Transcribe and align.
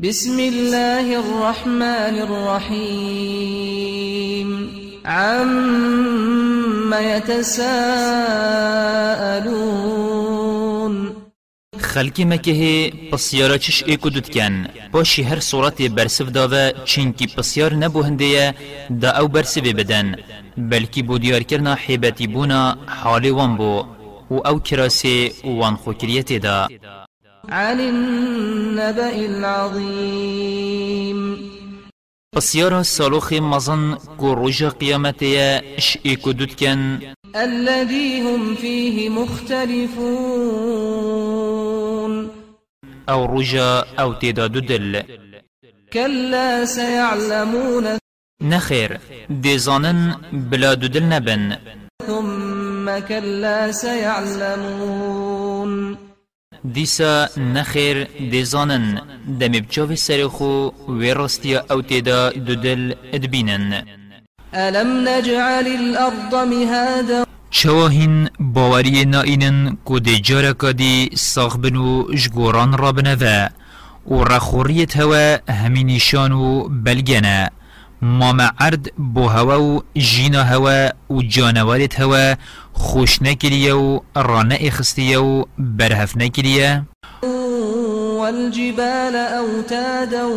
بسم 0.00 0.38
الله 0.38 1.16
الرحمن 1.18 2.18
الرحيم. 2.26 3.68
عم 5.04 6.94
يتساءلون. 6.94 7.58
خلکی 11.80 12.24
مکه 12.24 12.92
پسیارا 13.12 13.58
چش 13.58 13.82
ایکو 13.86 14.08
دود 14.08 14.28
کن 14.30 14.66
باشی 14.92 15.22
هر 15.22 15.40
صورت 15.40 15.82
برسف 15.82 16.28
داوه 16.30 16.72
چینکی 16.84 17.26
پسیار 17.26 17.74
نبو 17.74 18.02
دا 19.00 19.10
أو 19.18 19.28
برسف 19.28 19.62
بدن 19.62 20.16
بلکی 20.56 21.02
بو 21.02 21.18
دیار 21.18 21.42
کرنا 21.42 21.74
حیبتی 21.86 22.26
بونا 22.26 22.78
حال 22.86 23.30
وان 23.30 23.56
بو 23.56 23.84
و 24.30 24.34
أو 24.34 24.58
کراسی 24.60 25.32
وان 25.44 25.76
خوکریت 25.76 26.32
دا 26.42 26.68
عن 27.50 27.80
النبأ 27.80 29.16
العظيم. 29.26 31.18
پسیارا 32.36 32.82
سالوخ 32.82 33.32
مزن 33.32 33.94
کو 34.16 34.34
روژا 34.36 34.68
قیامتیا 34.68 35.60
اش 35.76 35.98
ایکو 36.02 36.32
دود 36.32 36.52
کن 36.54 36.98
الذي 37.34 38.20
هم 38.20 38.54
فيه 38.54 39.08
مختلفون. 39.08 40.28
أو 43.08 43.26
روژا 43.26 43.84
أو 43.98 44.12
تیدا 44.12 44.46
دل 44.46 45.02
كلا 45.92 46.64
سيعلمون. 46.64 47.98
نخیر 48.42 48.98
دیزانن 49.30 50.14
بلا 50.32 50.74
دل 50.74 51.02
نبن 51.08 51.56
ثم 52.06 52.98
كلا 53.08 53.72
سيعلمون. 53.72 55.28
دیسا 56.64 57.28
نخیر 57.36 58.04
دیزانن 58.04 59.00
دمی 59.40 59.60
بچاوی 59.60 59.96
سرخو 59.96 60.70
وی 60.88 61.14
راستیا 61.14 61.64
أو 61.70 61.82
تیدا 61.82 62.30
دودل 62.30 62.94
ادبینن 63.12 63.82
ألم 64.54 65.08
نجعل 65.08 65.66
الأرض 65.66 66.34
مهادا؟ 66.34 67.24
چواهین 67.50 68.28
باوری 68.40 69.04
نائینن 69.04 69.76
کو 69.84 69.98
دی 69.98 70.20
جارکا 70.20 70.72
دی 70.72 71.10
ساخ 71.14 71.56
بنو 71.56 72.14
جگوران 72.14 72.78
را 72.78 72.92
بنوه 72.92 73.48
و 74.06 74.24
رخوریت 74.24 74.96
هوا 74.96 75.38
همینیشان 75.48 76.32
و 76.32 76.68
بلگنه 76.68 77.50
مام 78.02 78.40
عرد 78.40 78.92
بو 78.98 79.28
هوا 79.28 79.62
و 79.62 79.82
جینا 79.96 80.42
هوا 80.42 80.88
و 81.10 81.22
جانوارت 81.22 82.00
هوا 82.00 82.34
خوش 82.78 83.22
نکریه 83.22 83.74
و 83.74 84.00
رانه 84.16 84.58
اخستیه 84.60 85.18
و 85.18 85.44
برهف 85.58 86.16
نکریه 86.16 86.82
والجبال 88.18 89.16
أوتادا 89.16 90.28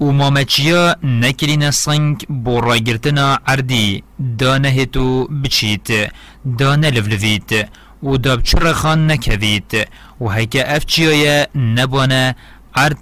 و 0.00 0.12
مامچیا 0.12 0.96
نکرین 1.04 1.70
سنگ 1.70 2.26
بو 2.44 2.60
راگرتنا 2.60 3.38
عردی 3.46 4.02
دانه 4.38 4.86
تو 4.86 5.28
بچیت. 5.44 6.12
دانه 6.58 6.90
لفلفیت 6.90 7.68
و 8.02 8.16
داب 8.16 8.42
چرخان 8.42 9.10
نکویت 9.10 9.88
و 10.20 10.28
هکا 10.28 10.60
افچیای 10.60 11.46
نبانه 11.54 12.36
عرد 12.74 12.98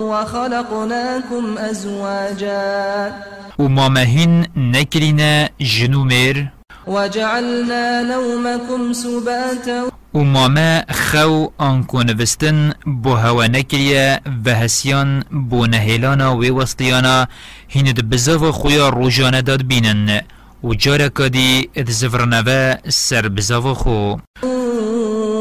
وخلقناكم 0.00 1.58
أزواجا. 1.58 3.10
و 3.58 3.68
مامهین 3.68 4.46
نکرین 4.56 5.48
جنومر 5.60 6.46
وجعلنا 6.86 8.02
نومكم 8.02 8.92
سباتا. 8.92 9.90
و 10.14 10.18
مامه 10.18 10.84
خو 10.90 11.46
آنکو 11.58 12.02
نوستن 12.02 12.72
بو 12.86 13.14
هوا 13.14 13.46
نکریه 13.46 14.20
و 14.46 14.50
هسیان 14.50 15.24
بو 15.30 15.66
نهیلانا 15.66 16.36
و 16.36 16.44
وستیانا 16.44 17.26
هین 17.68 17.92
د 17.92 18.00
بزاو 18.00 18.52
خویا 18.52 18.88
روژانه 18.88 19.40
داد 19.42 19.62
بینن 19.62 20.20
و 20.64 20.74
جارکا 20.74 21.28
دی 21.28 21.68
اد 21.76 21.90
زفرنوه 21.90 22.76
سر 22.88 23.28
بزاو 23.28 23.74
خو. 23.74 24.16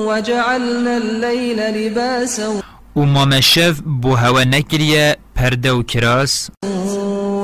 وجعلنا 0.08 0.98
الليل 0.98 1.60
لباسا. 1.60 2.75
و 2.96 3.06
مامه 3.06 3.42
شف 3.42 3.80
بو 4.02 4.16
هوا 4.16 4.44
نکریه 4.44 5.18
پرده 5.36 5.72
و 5.72 5.84
کراس 5.84 6.50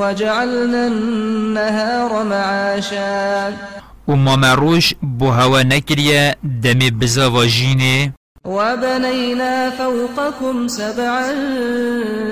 وجعلنا 0.01 0.85
النهار 0.85 2.23
معاشا. 2.23 3.53
و 4.07 4.15
مامه 4.15 4.55
روش 4.55 4.93
بو 5.01 5.31
هوا 5.31 5.63
نکریه 5.63 6.35
دمی 6.63 6.91
بزاو 6.91 7.45
جینه 7.45 8.13
وبنينا 8.45 9.71
فوقكم 9.77 10.67
سبعا 10.67 11.35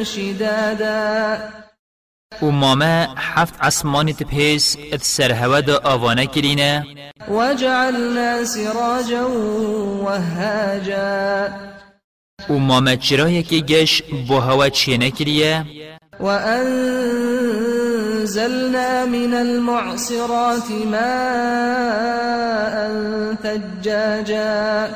شدادا. 0.03 1.37
و 2.41 2.51
مامه 2.51 3.07
هفت 3.17 3.53
اسمانی 3.61 4.13
تپیس 4.13 4.77
ات 4.93 5.03
سر 5.03 5.31
هوا 5.31 5.61
دا 5.61 5.77
آوانه 5.83 6.25
کرینه 6.25 6.85
وجعلنا 7.29 8.45
سراجا 8.45 9.27
وهاجا. 10.03 11.49
умомачираеки 12.55 13.59
هوا 13.71 13.93
бо 14.27 14.37
ҳава 14.47 14.67
ченакирия 14.79 15.55
وأنزلنا 16.25 17.45
من 19.05 19.33
المعصرات 19.33 20.71
ماء 20.91 22.75
ثجاجا. 23.43 24.89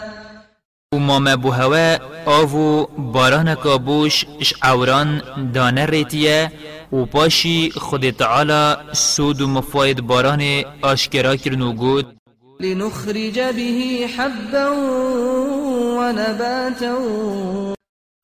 بو 1.36 1.52
هوا 1.52 1.98
آوو 2.28 2.88
باران 2.98 3.56
کابوش 3.56 4.26
عوران 4.62 5.22
دانه 5.54 5.86
ریتیه 5.86 6.52
و 6.94 7.06
پاشی 7.06 7.72
خود 7.72 8.10
تعالی 8.10 8.76
سود 8.94 9.42
و 9.42 9.48
مفاید 9.48 10.02
باران 10.02 10.64
آشکرا 10.82 11.36
کرن 11.36 11.62
لنخرج 12.64 13.40
به 13.40 14.08
حبا 14.18 14.66
ونباتا. 16.00 16.98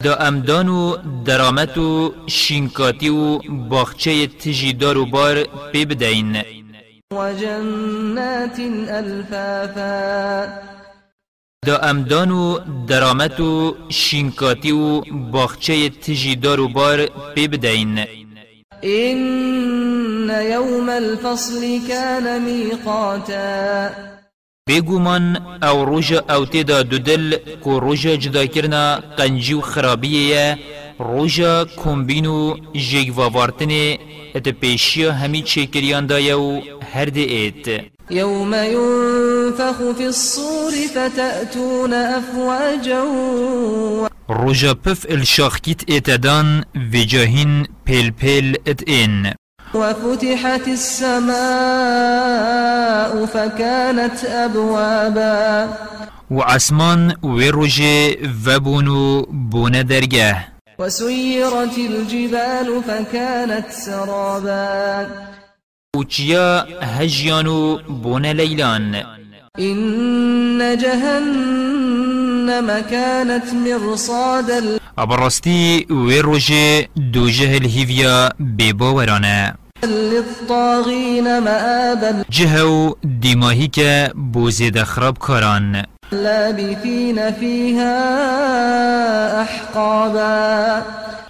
دا 0.03 0.15
امدان 0.15 0.69
و 0.69 0.97
درامت 1.25 1.77
و 1.77 2.13
شینکاتی 2.27 3.09
و 3.09 3.39
باخچه 3.69 4.27
تجی 4.27 4.73
دار 4.73 4.97
و 4.97 5.05
بار 5.05 5.43
پی 5.71 5.85
بدین 5.85 6.43
وجنات 7.13 8.59
ألفافا 8.89 10.47
دا 11.65 11.77
امدان 11.77 12.31
و 12.31 12.59
درامت 12.87 13.39
و 13.39 13.75
شینکاتی 13.89 14.71
و 14.71 15.01
باخچه 15.31 15.89
تجی 15.89 16.35
دار 16.35 16.59
و 16.59 16.67
بار 16.67 17.05
پی 17.35 17.47
بدین 17.47 17.99
إن 18.83 20.29
يوم 20.29 20.89
الفصل 20.89 21.87
كان 21.87 22.41
ميقاتا. 22.41 24.18
بگومان 24.69 25.37
أو 25.63 25.85
روژا 25.85 26.19
أو 26.29 26.45
تیدا 26.45 26.81
دودل 26.81 27.35
کو 27.63 27.79
روژا 27.79 28.15
جدا 28.15 28.45
کرنا 28.45 28.99
قنجی 29.17 29.53
و 29.53 29.61
خرابیه 29.61 30.57
روژا 30.99 31.65
کمبینو 31.65 32.55
جیگ 32.73 33.17
ووارتنه 33.17 33.97
ات 34.35 34.49
پیشی 34.49 35.05
همی 35.05 35.41
چکریان 35.41 36.05
دایه 36.05 36.35
و 36.35 36.61
هر 36.93 37.05
ده 37.05 37.19
ایت. 37.19 37.67
يوم 38.11 38.53
ينفخ 38.53 39.77
في 39.97 40.05
الصور 40.05 40.73
فتأتون 40.95 41.93
أفواجا 41.93 43.03
روژا 44.27 44.73
پف 44.73 45.05
الشاخکیت 45.09 45.81
ایتدان 45.87 46.65
وجاهین 46.93 47.67
پیل 47.85 48.11
پیل 48.11 48.57
ات 48.67 48.83
این. 48.87 49.33
وفتحت 49.73 50.67
السماء 50.67 51.35
فكانت 53.25 54.25
أبوابا. 54.25 55.67
و 56.31 56.41
عسمان 56.41 57.13
و 57.23 57.39
روژه 57.39 58.17
وبونو 58.47 59.25
بونه 59.51 59.83
درگه. 59.83 60.35
وسيرت 60.79 61.77
الجبال 61.77 62.83
فكانت 62.87 63.71
سرابا. 63.71 65.05
و 65.95 66.03
چیا 66.03 66.67
هجیانو 66.81 67.77
بونه 67.77 68.33
لیلان. 68.33 68.95
إن 69.59 70.77
جهنم 70.77 72.81
كانت 72.91 73.53
مرصادا 73.53 74.78
ابرستی 74.99 75.85
و 75.89 76.21
روژه 76.21 76.87
دو 77.13 77.29
جهل 77.29 77.65
هیویا 77.65 78.29
بباورانه. 78.59 79.53
للطاغين 79.83 81.39
مآبا 81.39 82.23
جهو 82.29 82.93
دیماهی 83.19 83.67
که 83.67 84.11
بوزید 84.15 84.83
خراب 84.83 85.17
کاران 85.17 85.83
لابثين 86.11 87.31
فيها 87.31 87.95
أحقابا. 89.41 90.81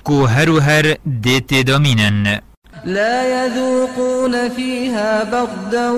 کو 0.04 0.26
هر 0.26 0.50
هر 0.50 0.98
دیت 1.06 1.54
دامینن 1.54 2.40
لا 2.86 3.46
يذوقون 3.46 4.50
فيها 4.50 5.24
بردا 5.24 5.90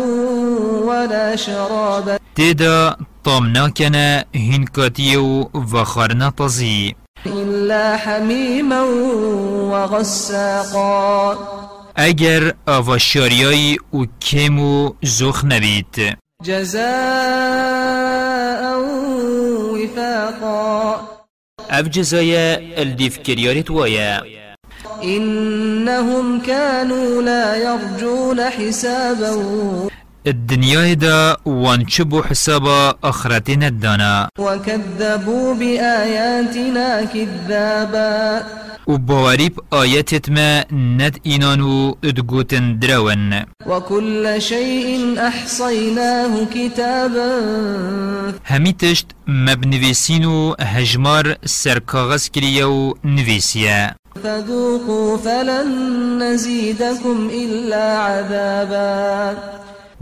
ولا 0.86 1.36
شرابا. 1.36 2.20
تيدا 2.36 2.96
طام 3.24 3.48
ناكنا 3.48 4.26
هين 4.36 4.66
كاتيو 4.66 5.50
وخارنا 5.74 6.30
طزي 6.30 6.96
إلا 7.26 7.98
حميما 7.98 8.82
وغساقا. 9.72 11.38
اگر 11.96 12.54
آواشاریایی 12.68 13.78
و 13.94 14.06
کم 14.22 14.60
و 14.60 14.94
زخ 15.04 15.46
نبید. 15.46 16.18
جزاء 16.44 16.82
وفاقا. 19.74 21.00
اف 21.70 21.86
جزای 21.90 22.36
الدیف 22.76 23.18
کریارت 23.18 23.72
وایا 23.72 24.22
إنهم 25.04 26.42
كانوا 26.42 27.22
لا 27.22 27.56
يرجون 27.56 28.40
حسابا. 28.40 29.91
الدنيا 30.28 30.94
دا 30.94 31.38
وانشبو 31.46 32.22
حسابا 32.24 32.96
اخرتين 33.04 33.64
الدانا. 33.64 34.30
وكذبوا 34.40 35.54
بآياتنا 35.54 37.06
كذابا. 37.06 38.44
و 38.88 38.98
باوریب 38.98 39.60
آیتت 39.74 40.30
ما 40.30 40.66
ند 40.72 41.20
اینانو 41.24 41.98
ادگوتن 42.04 42.80
درون 42.80 43.46
وكل 43.68 44.42
شيء 44.42 45.20
أحصيناه 45.28 46.46
كتابا. 46.46 47.42
همی 48.46 48.74
تشت 48.74 49.06
مبنویسین 49.28 50.26
و 50.26 50.56
هجمار 50.60 51.36
سرکاغز 51.46 52.30
کریه 52.30 52.66
و 52.66 52.94
نویسیه 53.06 53.96
فذوقوا 54.24 55.18
فلن 55.18 55.68
نزيدكم 56.24 57.30
إلا 57.34 57.98
عذابا. 57.98 59.38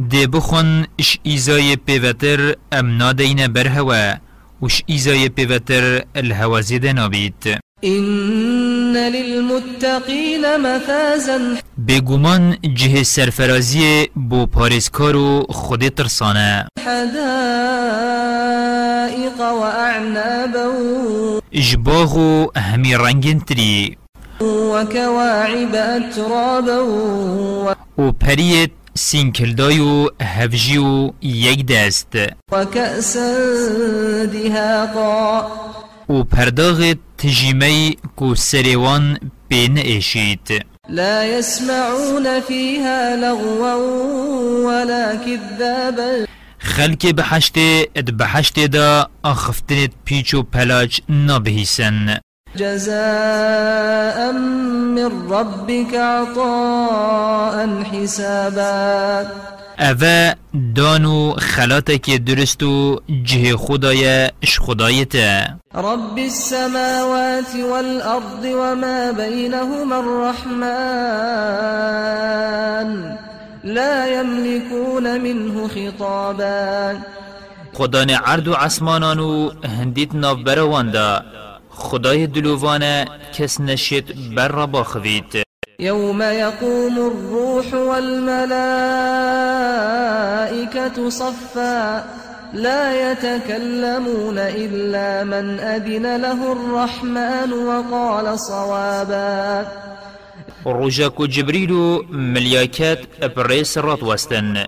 دی 0.08 0.28
بخون 0.28 0.86
اش 1.00 1.20
ایزای 1.24 1.76
پیوتر 1.76 2.56
ام 2.72 2.98
نادین 2.98 3.48
برهوا 3.48 4.14
وش 4.62 4.84
ایزای 4.86 5.30
پیوتر 5.30 6.04
الهوا 6.16 6.62
زیده 6.62 6.94
نابید 6.94 7.60
إن 7.84 8.94
للمتقين 8.94 10.58
مفازا. 10.58 11.40
بگومان 11.88 12.58
جه 12.74 13.04
سرفرازی 13.04 14.10
بو 14.16 14.46
پارسکار 14.46 15.16
و 15.16 15.46
خود 15.50 15.88
ترسانه 15.88 16.68
حدائق 16.86 18.20
وأعنابا 19.40 20.72
اجباغ 21.52 22.18
و 22.18 22.48
همی 22.60 22.96
رنگین 22.96 23.40
تری. 23.40 23.98
وكواعب 24.42 25.76
أترابا. 25.76 26.84
و 27.98 28.12
پریت 28.12 28.72
سینکلدای 29.02 29.80
و 29.80 30.10
هفجی 30.22 30.78
و 30.78 31.12
یک 31.22 31.66
دست. 31.66 32.16
وكأسا 32.52 33.34
دهاقا. 34.26 35.48
و 36.10 36.24
پرداغ 36.24 36.96
تجیمی 37.18 37.98
کو 38.16 38.36
سریوان 38.36 39.20
بین 39.48 39.78
ایشید 39.78 40.66
لا 40.90 41.26
يسمعون 41.26 42.40
فيها 42.48 43.16
لغوا 43.16 43.76
ولا 44.66 45.16
كذابا. 45.16 46.26
خلق 46.60 47.12
بحشت 47.12 47.58
اد 47.96 48.18
بحشت 48.18 48.60
دا 48.60 49.10
آخفتنت 49.24 49.92
پیچ 50.06 50.34
و 50.34 50.44
پلاج 50.44 51.00
نبهیسن 51.10 52.20
جزاء 52.56 54.32
من 54.32 55.32
ربك 55.32 55.96
عطاء 55.96 57.84
حسابا. 57.84 59.28
اوه 59.80 60.36
دانو 60.54 61.34
خلاتك 61.34 62.10
درستو 62.10 63.00
جه 63.10 63.58
خدای 63.58 64.30
اش 64.44 64.60
رب 65.76 66.18
السماوات 66.18 67.56
والأرض 67.56 68.44
وما 68.46 69.12
بينهما 69.12 70.00
الرحمن 70.00 70.70
لا 73.64 74.20
يملكون 74.20 75.22
منه 75.22 75.68
خطابا. 75.68 77.00
خدان 77.74 78.10
عرض 78.10 78.48
و 78.48 78.54
عسمانانو 78.54 79.52
هندیت 79.66 80.16
برواندا 80.16 81.24
خدای 81.80 82.28
دلووانه 82.28 83.06
کس 83.34 83.62
نشید 83.62 84.36
بر 84.36 84.48
را 84.48 84.66
باخوید. 84.68 85.44
يوم 85.80 86.22
يقوم 86.22 86.98
الروح 86.98 87.74
والملائكة 87.74 88.60
صفا 91.10 92.04
لا 92.54 93.12
يتكلمون 93.12 94.38
إلا 94.38 95.24
من 95.24 95.60
أذن 95.60 96.22
له 96.22 96.52
الرحمن 96.52 97.54
وقال 97.54 98.40
صوابا. 98.40 99.66
روژاک 100.66 101.20
و 101.20 101.28
جبریل 101.28 101.72
و 101.72 102.04
ملیاکت 102.10 103.00
ابریس 103.22 103.78
رات 103.78 104.04
وستن 104.04 104.66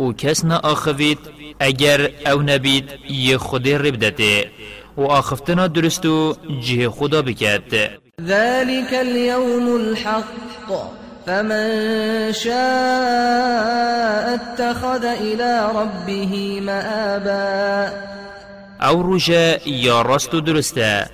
و 0.00 0.12
کس 0.12 0.44
نا 0.44 0.58
آخوید 0.58 1.18
اگر 1.60 2.10
أو 2.26 2.42
نبید 2.42 2.90
یه 3.10 3.38
خودی 3.38 3.74
ربدته. 3.74 4.50
و 4.96 5.02
آخفتنا 5.02 5.66
درستو 5.66 6.34
جه 6.60 6.90
خدا 6.90 7.22
بکد 7.22 7.90
ذلك 8.20 8.94
اليوم 8.94 9.76
الحق. 9.76 10.92
فمن 11.26 12.32
شاء 12.32 14.34
اتخذ 14.34 15.04
إلى 15.04 15.68
ربه 15.74 16.60
مآبا. 16.60 17.92
أو 18.80 19.02
روژه 19.02 19.60
یا 19.66 20.02
راست 20.02 20.34
و 20.34 20.40
درسته. 20.40 21.06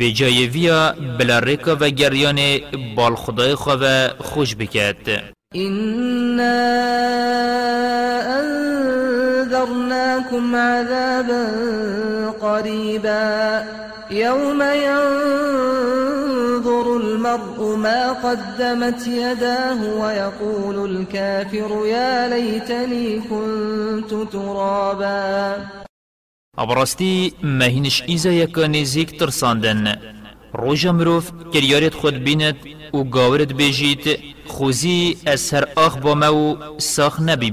و 0.00 0.02
جای 0.02 0.46
ویا 0.46 0.94
بلا 1.18 1.38
ریکا 1.38 1.76
و 1.80 1.88
گریان 1.88 2.58
بال 2.96 3.14
خدای 3.14 3.54
خواه 3.54 4.08
خوش 4.08 4.56
بکد 4.56 5.20
إنا 5.56 6.66
أنذرناكم 9.46 10.56
عذابا 10.56 11.46
قريبا. 12.56 13.64
يوم 14.10 14.62
ينظر 14.86 16.06
المرء 16.96 17.76
ما 17.76 18.12
قدمت 18.12 19.06
يداه 19.06 19.80
ويقول 20.00 20.90
الكافر 20.90 21.86
يا 21.86 22.28
ليتني 22.28 23.20
كنت 23.20 24.32
ترابا. 24.32 25.56
ابراستی 26.58 27.32
مهینش 27.42 28.02
ایزا 28.02 28.30
یکا 28.30 28.66
نزیک 28.66 29.18
ترساندن. 29.18 29.96
روژا 30.54 30.92
مروف 30.92 31.30
کریارت 31.54 31.94
خود 31.94 32.14
بیند 32.14 32.56
و 32.94 33.04
گاورت 33.04 33.52
بیجید 33.52 34.18
خوزی 34.46 35.16
از 35.26 35.54
هر 35.54 35.64
آخ 35.76 35.96
با 35.96 36.14
و 36.32 36.56
ساخ 36.78 37.20
نبی 37.20 37.50